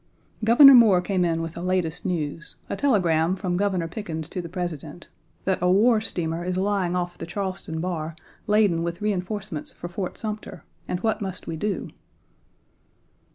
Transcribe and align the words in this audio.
Governor 0.43 0.73
Moore 0.73 0.99
came 0.99 1.23
in 1.23 1.43
with 1.43 1.53
the 1.53 1.61
latest 1.61 2.07
news 2.07 2.55
a 2.71 2.75
telegram 2.75 3.33
Page 3.33 3.37
9 3.37 3.41
from 3.41 3.55
Governor 3.57 3.87
Pickens 3.87 4.29
to 4.29 4.41
the 4.41 4.49
President," 4.49 5.05
that 5.45 5.59
a 5.61 5.69
war 5.69 6.01
steamer 6.01 6.43
is 6.43 6.57
lying 6.57 6.95
off 6.95 7.19
the 7.19 7.27
Charleston 7.27 7.79
bar 7.79 8.15
laden 8.47 8.81
with 8.81 8.99
reenforcements 8.99 9.71
for 9.71 9.87
Fort 9.87 10.17
Sumter, 10.17 10.63
and 10.87 10.99
what 11.01 11.21
must 11.21 11.45
we 11.45 11.55
do?" 11.55 11.91